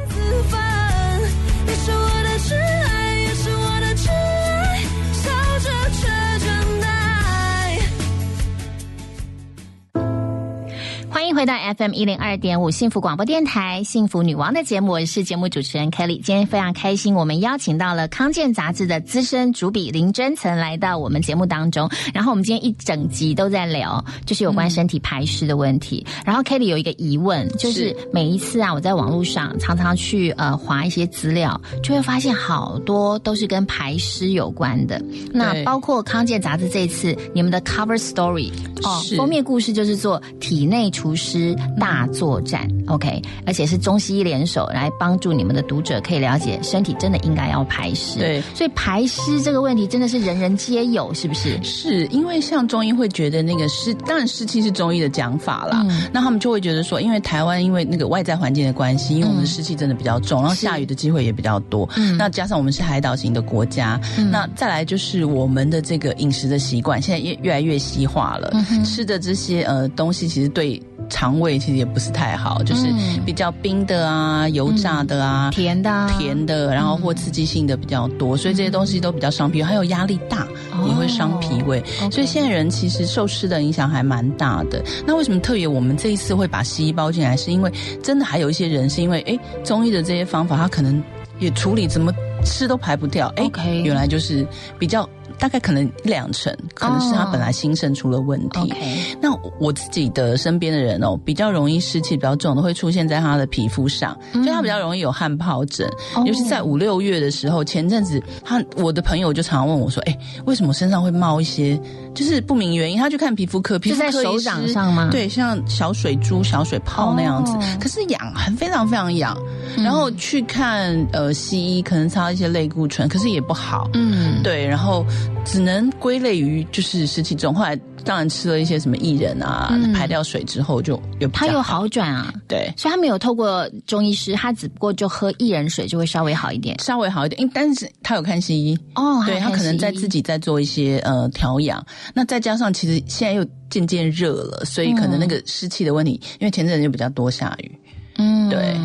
[11.25, 16.21] 欢迎回到 FM 一零二点五幸福广播电台幸福女王的节目，我是节目主持人 Kelly。
[16.21, 21.89] 今天非常开心，我们邀请到了康健杂志的资深主笔林真曾来到我们节目当中。
[22.13, 26.05] 然后我们今天一整集都在聊，就是有关身体排湿的问题。
[26.23, 35.03] 然后 Kelly 有一个疑问，就是每一次啊，我在网络上常常去呃划一些资料，就会发现好多都是跟排湿有关的。
[35.33, 38.51] 那包括康健杂志这一次你们的 cover story
[38.83, 48.19] 哦，封面故事就是做体内除湿大作战、o k 而且是中西医联手来帮助你们的读者可以了解身体真的应该要排湿。
[48.19, 51.61] 对所以排湿这个问题真的是人人皆有，是不是？
[51.63, 55.85] 是因为像中医会觉得那个湿，当然湿气是中医的讲法啦。
[55.89, 61.87] 嗯那他们就会觉得说，因为台湾因为那个外在环境的关系，因为我们的湿气真的比较重，然后下雨的机会也比较多。
[61.97, 70.81] 嗯那加上我们是海岛型的国家，嗯那再来就是我们的这个饮食的习惯，现在越越来越西化了，嗯吃的这些呃东西其实对。
[71.09, 80.47] 肠胃其实也不是太好，就是嗯比较冰的啊、油炸的啊、甜的啊甜的，然后或刺激性的比较多，所以这些东西都比较伤脾胃，还有压力大
[80.87, 81.79] 也会伤脾胃。
[82.01, 84.83] 哦所以现在人其实受湿的影响还蛮大的。
[85.05, 87.35] 那为什么特别我们这一次会把西医包进来？
[87.37, 91.01] 是因为真的还有一些人是因为哎中医的这些方法，他可能
[91.39, 92.11] 也处理怎么
[92.43, 93.31] 吃都排不掉。
[93.35, 93.49] 哎
[93.83, 94.45] 原来就是
[94.79, 95.07] 比较。
[95.37, 98.73] 大概可能两成，可能是他本来心肾出了问题。
[99.21, 107.65] 那我自己的身边的人哦，比较容易湿气比较重的，会出现在他的皮肤上，嗯就他比较容易有汗疱疹，哦尤其在五六月的时候。
[107.65, 111.77] 前阵子他我的朋友就常常问我说：“哎，为什么身上会冒一些
[112.13, 119.35] 就是不明原因？”他去看皮肤科，皮肤科手掌上吗对，像小水珠、小水泡那样子，哦可是痒，很非常非常痒。
[119.77, 123.89] 然后去看呃西医，可能擦一些类固醇，可是也不好。
[123.93, 125.03] 嗯，对，然后
[125.45, 127.53] 只能归类于就是湿气重。
[127.53, 132.33] 后来当然吃了一些什么薏仁啊，嗯排掉水之后就有他有好转啊。
[132.47, 136.77] 对，所以他没有透过中医师，他只不过就喝薏仁水就会稍微好一点。
[136.79, 147.79] 稍微好一点，因为但是他有看西医哦对他可能在自己在做一些呃调养，那再加上其实现在又渐渐热了，所以可能那个湿气的问题，因为前阵子就比较多下雨，
[148.17, 148.77] 嗯，对，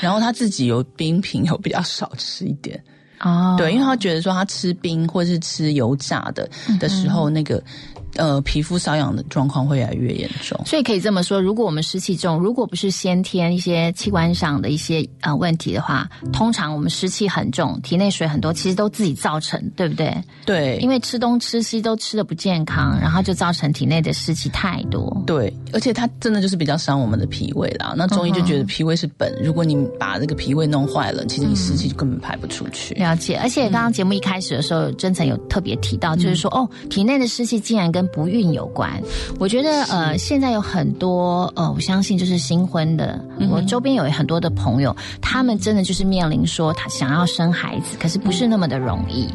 [0.00, 2.82] 然后他自己有冰品有比较少吃一点。
[3.22, 7.62] 哦，对，因为他觉得说他吃冰或是吃油炸的嗯的时候，那个
[8.16, 10.60] 呃皮肤瘙痒的状况会越来越严重。
[10.66, 20.14] 所以可以这么说，如果我们湿气重，如果不是先天一些器官上的一些呃问题的话，通常我们湿气很重，体内水很多，其实都自己造成，对不对？
[20.44, 25.22] 对，因为吃东吃西都吃的不健康，然后就造成体内的湿气太多。
[25.26, 27.94] 对，而且它真的就是比较伤我们的脾胃啦。
[27.96, 32.94] 那中医就觉嗯得脾胃是本，如果你把这个脾胃弄坏了，其实你湿气就根本排不出去。
[32.94, 39.00] 了解，而且刚刚节目一开始的时候，真诚有特别提到，就是说，哦，体内的湿气竟然跟不孕有关。
[39.38, 49.28] 我觉得，呃，现在有很多，呃，我相信就是新婚的，我周边有很多的朋友，他们真的就是面临说，他想要生孩子，可是不是那么的容易。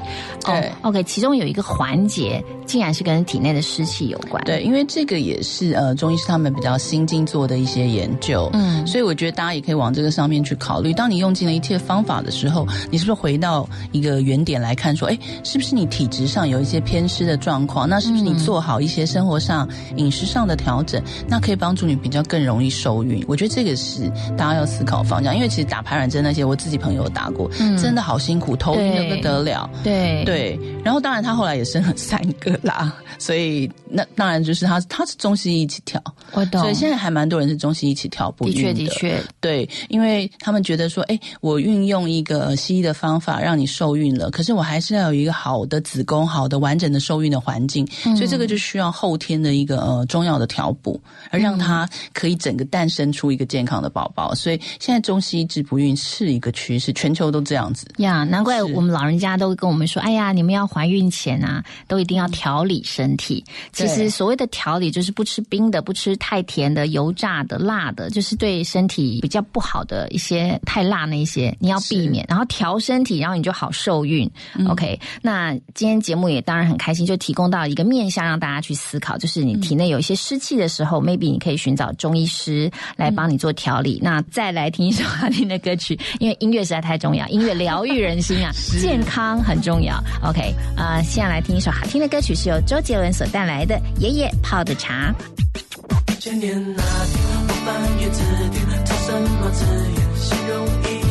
[0.46, 4.44] 对哦，OK，其中有一个环节，竟然是跟体内的湿气有关。
[4.46, 10.94] 对，因为这个也是呃中医师他们比较新进做的一些研究，嗯所以我觉得大家也可以往这个上面去考虑。
[10.94, 17.88] 当你用尽了一切方法的时候，你是不是回到一个原点来看，说，哎，是不是你体质上有一些偏湿的状况？
[17.90, 23.24] 那是不是你做做好一些生活上、饮食上的调整，那可以帮助你比较更容易受孕。
[23.28, 27.78] 我觉得这个是大家要思考方向，因为其实打排卵针那些，我自己朋友打过，嗯。
[27.78, 29.70] 真的好辛苦，头晕的不得了。
[29.84, 30.24] 对。
[30.26, 36.02] 对，然后当然他后来也生了三个啦， 所以那当然就是他他是中西医一起调，
[36.32, 36.60] 我懂。
[36.60, 38.54] 所以现在还蛮多人是中西医一起调不的。
[38.54, 48.18] 确孕的确，对，因为他们觉得说，哎，我运用一个西医的方法让你受孕了，可是我还是要有一个好的子宫、好的完整的受孕的环境，嗯。
[48.18, 54.34] 所以这个就需要后天的一个呃中药的调补，而让它可以整个诞生出一个健康的宝宝。
[54.34, 57.86] 所以现在中西医治不孕是一个趋势，全球都这样子。
[57.98, 63.44] 呀难怪我们老人家都跟我们说，哎呀，你们要怀孕前啊，都一定要调理身体。
[63.72, 72.26] 其实所谓的调理，就是不吃冰的，不吃太甜的、油炸的、辣的，就是对身体比较不好的一些太辣那一些，你要避免。
[72.30, 74.30] 然后调身体，然后你就好受孕。
[74.68, 84.00] OK，那今天节目也当然很开心，就提供到一个面向让大家去思考，就是你体内有一些湿气的时候、m a y b e 你可以寻找中医师来帮你做调理。
[84.02, 90.02] 那再来听一首好听的歌曲，因为音乐实在太重要， 音乐疗愈人心啊，健康很重要。
[90.24, 95.14] OK，呃，现在来听一首好听的歌曲，是由周杰伦所带来的《爷爷泡的茶》。
[96.20, 98.22] 千年那天，我翻阅字
[98.52, 101.07] 典，找什么字眼形容一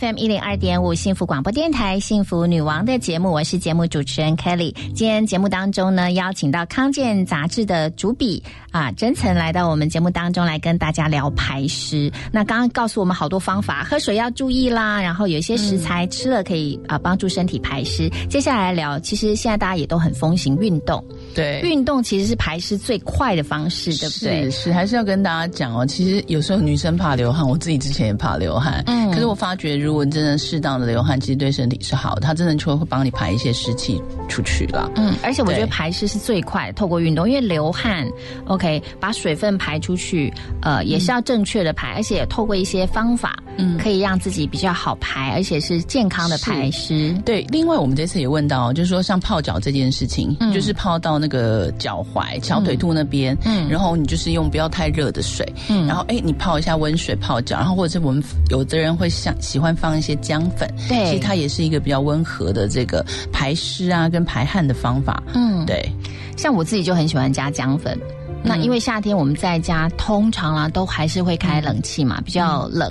[0.00, 4.72] FM 一零二点五幸福广播电台幸福女王的节目，我是节目主持人 Kelly。
[4.94, 12.10] 今天节目当中呢，邀请到康健杂志的主笔啊真诚来到我们节目当中来跟大家聊排湿。
[12.32, 18.08] 那刚刚告诉我们好多方法，喝水要注意啦，然后有一些食材吃了可以啊帮助身体排湿。
[18.30, 21.04] 接下来聊，其实现在大家也都很风行运动，
[21.34, 24.50] 对，运动其实是排湿最快的方式，对不对？
[24.50, 25.84] 是是，还是要跟大家讲哦。
[25.86, 28.82] 其实有时候女生怕流汗，我自己之前也怕流汗。
[28.86, 34.90] 嗯可是我发觉，如果真的适当的流汗，其实对身体是好的，它真的就会帮你排一些湿气出去了。
[34.94, 38.06] 嗯，而且我觉得排湿是最快的，透过运动，因为流汗
[38.46, 47.12] ，OK，把水分排出去，呃，也是要正确的排，而且透过一些方法，嗯可以让自己比较好排，而且是健康的排湿。
[47.24, 53.68] 对，另外我们这次也问到，就是说像泡脚这件事情，嗯就是泡到那个脚踝、小腿肚那边，嗯。
[53.68, 55.86] 然后你就是用不要太热的水，嗯。
[55.86, 61.04] 然后哎，你泡一下温水泡脚，然后或者是我们有的人会想喜欢放一些姜粉，对。
[61.10, 65.88] 其实它也是一个比较温和的这个排湿啊跟排汗的方法，嗯，对，
[66.36, 67.96] 像我自己就很喜欢加姜粉。
[68.42, 72.90] 那因为夏天我们在家通常啦都还是会开冷气嘛，比较冷，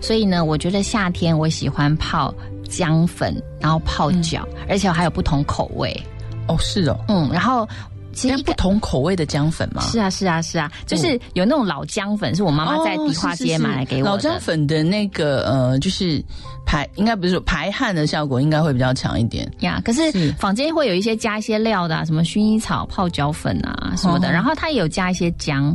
[0.00, 2.34] 所以呢，我觉得夏天我喜欢泡
[2.68, 5.96] 姜粉，然后泡脚，而且还有不同口味。
[6.48, 7.68] 哦，是哦，嗯，然后。
[8.14, 9.80] 其实不同口味的姜粉吗？
[9.82, 14.10] 是啊，是啊，是啊，就是有那种老姜粉，是我妈妈在迪化街买来给我的。
[14.10, 16.20] 老姜粉的那个呃，就是
[16.68, 19.80] 排，应该不是说排汗的效果，应该会比较强一点呀。
[19.82, 25.74] 可是坊间会有一些加一些料的，什么薰衣草泡脚粉啊什么的，然后它也有加一些姜，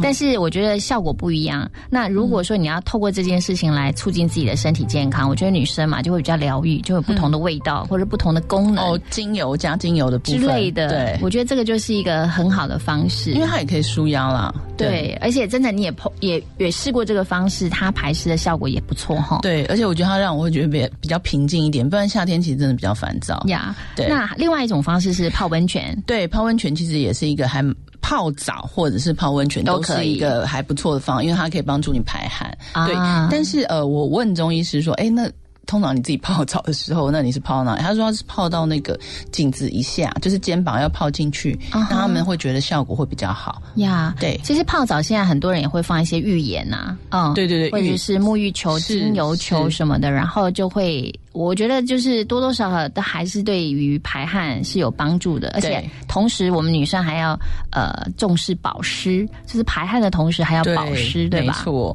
[0.00, 1.68] 但是我觉得效果不一样。
[1.90, 10.88] 那如果说你要透过这件事情来促进自己的身体健康，我觉得女生嘛就会比较疗愈，就有不同的味道或者不同的功能哦，精油加精油的部分之类的。
[10.88, 14.54] 对，我觉得这个就是一个很好的方式，因为它也可以舒压啦。
[14.76, 19.40] 对，而且真的你也碰也也试过这个方式，它排湿的效果也不错哈。
[19.42, 23.74] 对，而且我觉得它让我会觉得比比较平静一点，不然夏天其实真的比较烦躁呀。
[23.96, 25.96] 对，那另外一种方式是泡温泉。
[26.06, 27.64] 对，泡温泉其实也是一个还
[28.00, 32.56] 泡澡或者是泡温泉都是一个还不错的方，因为它可以帮助你排汗。
[32.86, 32.94] 对，
[33.30, 35.30] 但是呃，我问中医师说，哎，那。
[35.68, 37.82] 通常你自己泡澡的时候，那你是泡哪里？
[37.82, 38.98] 他说是泡到那个
[39.30, 44.14] 镜子以下，就是肩膀要泡进去，那他们会觉得效果会比较好呀。
[44.18, 51.14] 对，其实泡澡现在很多人也会放一些浴盐呐，嗯，对对对，或者是沐浴球、精油球什么的，然后就会。
[51.38, 57.38] 我觉得就是多多少少都还是对于排汗是有帮助的，而且同时我们女生还要
[57.70, 61.56] 呃重视保湿，就是排汗的同时还要保湿，对吧？
[61.56, 61.92] 没错。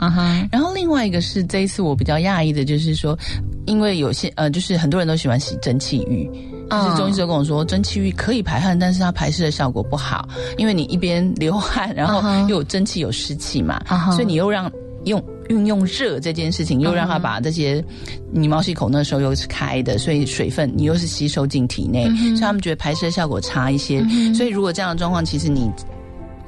[0.50, 3.18] 然后另外一个是这一次我比较讶异的就是说，
[3.66, 6.30] 因为有些呃就是很多人都喜欢洗蒸汽浴，
[6.70, 10.26] 就是中医师跟我说蒸汽浴可以排汗，但是它排湿的效果不好，
[10.58, 13.84] 因为你一边流汗，然后又有蒸汽有湿气嘛，
[14.14, 14.72] 所以你又让。
[15.06, 17.84] 用运用热这件事情，又让它把这些
[18.32, 24.04] 你毛细孔那时候又是开的，所以水分你又是吸收进体内，所以他们觉得排湿效果差一些。
[24.34, 25.72] 所以如果这样的状况，其实你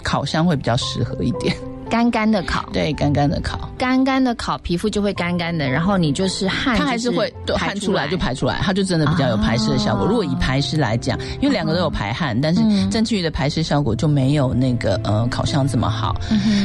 [0.03, 1.55] 烤箱会比较适合一点。
[1.89, 10.05] 干干的烤，对，干干的烤，干干的烤，皮肤就会干干的，然后你就是汗，它还是会汗出来就排出来，它就真的比较有排湿的效果。
[10.05, 16.15] 如果以排湿来讲，因为两个都有排汗，但是蒸汽浴的排湿效果就没有那个呃烤箱这么好。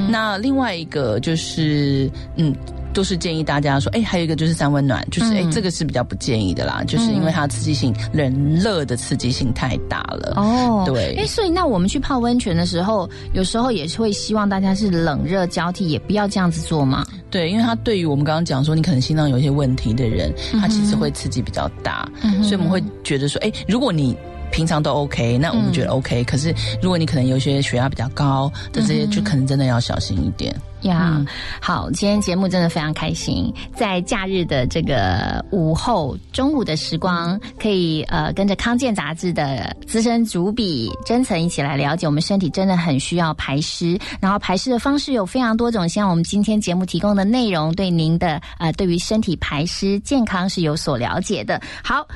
[0.08, 2.54] 那另外一个就是嗯。
[2.92, 10.34] 都是建议大家说，哎，还有一个就是三温暖，就是哎，这个是比较不建议的啦，就是因为它刺激性冷热的刺激性太大了。
[10.36, 17.06] 哦，对，哎，所以那我们去泡温泉的时候，有时候也是会希望大家是冷热交替，也不要这样子做嘛。
[17.30, 22.10] 对，因为它对于我们刚刚讲说，你可能心脏有一些问题的人，它其实会刺激比较大，
[22.42, 24.16] 所以我们会觉得说，哎，如果你
[24.50, 30.54] 平常都 OK，那我们觉得 OK，可是如果你可能有些血压比较高的这些，就可能真的要小心一点。
[30.82, 31.22] 呀，
[31.60, 51.60] 好，今天节目真的非常开心，在假日的这个午后、中午的时光，可以呃跟着康健杂志的资深主笔真诚一起来了解，我们身体真的很需要排湿，然后排湿的方式有非常多种，像我们今天节目提供的内容，对您的呃对于身体排湿健康是有所了解的。
[51.84, 52.06] 好。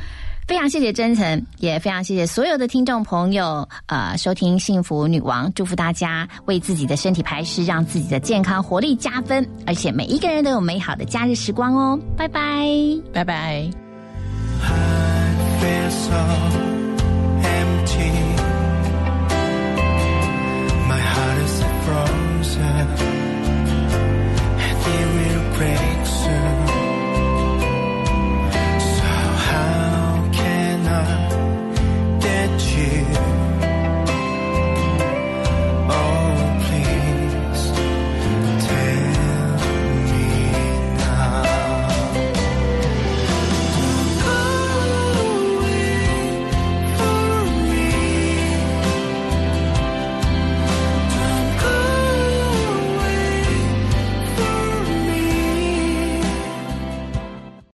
[0.46, 12.68] 非常谢谢真诚，也非常谢谢所有的听众朋友，呃，收听幸福女王，祝福大家为自己的身体排湿，让自己的健康活力加分，而且每一个人都有美好的假日时光哦，拜拜，
[13.12, 13.70] 拜拜。
[20.86, 23.03] My heart is frozen.